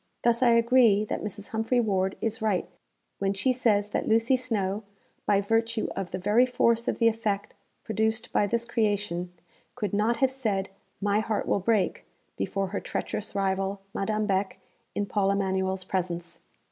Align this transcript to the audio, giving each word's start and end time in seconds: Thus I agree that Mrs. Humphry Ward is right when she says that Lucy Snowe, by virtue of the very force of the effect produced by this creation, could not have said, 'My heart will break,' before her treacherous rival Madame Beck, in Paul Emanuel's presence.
Thus 0.23 0.41
I 0.41 0.49
agree 0.53 1.05
that 1.05 1.21
Mrs. 1.23 1.49
Humphry 1.49 1.79
Ward 1.79 2.17
is 2.21 2.41
right 2.41 2.67
when 3.19 3.35
she 3.35 3.53
says 3.53 3.89
that 3.89 4.07
Lucy 4.07 4.35
Snowe, 4.35 4.81
by 5.27 5.41
virtue 5.41 5.89
of 5.95 6.09
the 6.09 6.17
very 6.17 6.47
force 6.47 6.87
of 6.87 6.97
the 6.97 7.07
effect 7.07 7.53
produced 7.83 8.31
by 8.33 8.47
this 8.47 8.65
creation, 8.65 9.31
could 9.75 9.93
not 9.93 10.17
have 10.17 10.31
said, 10.31 10.69
'My 11.01 11.19
heart 11.19 11.47
will 11.47 11.59
break,' 11.59 12.03
before 12.35 12.69
her 12.69 12.79
treacherous 12.79 13.35
rival 13.35 13.79
Madame 13.93 14.25
Beck, 14.25 14.57
in 14.95 15.05
Paul 15.05 15.29
Emanuel's 15.29 15.83
presence. 15.83 16.39